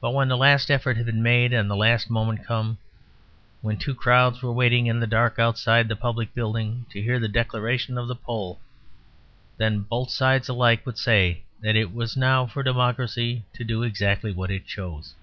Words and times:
But 0.00 0.12
when 0.14 0.28
the 0.28 0.36
last 0.36 0.70
effort 0.70 0.96
had 0.96 1.06
been 1.06 1.20
made 1.20 1.52
and 1.52 1.68
the 1.68 1.74
last 1.74 2.08
moment 2.08 2.46
come, 2.46 2.78
when 3.62 3.76
two 3.76 3.92
crowds 3.96 4.40
were 4.42 4.52
waiting 4.52 4.86
in 4.86 5.00
the 5.00 5.08
dark 5.08 5.40
outside 5.40 5.88
the 5.88 5.96
public 5.96 6.32
building 6.36 6.86
to 6.90 7.02
hear 7.02 7.18
the 7.18 7.26
declaration 7.26 7.98
of 7.98 8.06
the 8.06 8.14
poll, 8.14 8.60
then 9.56 9.80
both 9.80 10.10
sides 10.10 10.48
alike 10.48 10.86
would 10.86 10.98
say 10.98 11.42
that 11.62 11.74
it 11.74 11.92
was 11.92 12.16
now 12.16 12.46
for 12.46 12.62
democracy 12.62 13.44
to 13.54 13.64
do 13.64 13.82
exactly 13.82 14.30
what 14.30 14.52
it 14.52 14.68
chose. 14.68 15.14